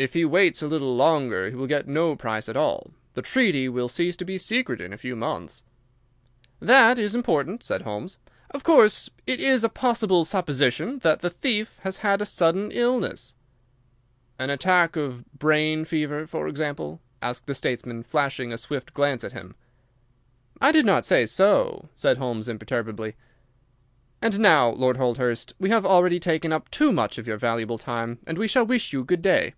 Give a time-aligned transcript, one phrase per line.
[0.00, 2.90] "If he waits a little longer he will get no price at all.
[3.12, 5.62] The treaty will cease to be secret in a few months."
[6.58, 8.16] "That is most important," said Holmes.
[8.50, 13.34] "Of course, it is a possible supposition that the thief has had a sudden illness—"
[14.38, 19.34] "An attack of brain fever, for example?" asked the statesman, flashing a swift glance at
[19.34, 19.54] him.
[20.62, 23.16] "I did not say so," said Holmes, imperturbably.
[24.22, 28.18] "And now, Lord Holdhurst, we have already taken up too much of your valuable time,
[28.26, 29.52] and we shall wish you good day."